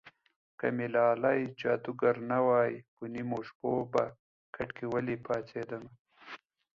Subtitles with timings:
[0.59, 4.03] که مې لالی جادوګر نه وای په نیمو شپو به
[4.53, 5.91] کټ کې ولې پاڅېدمه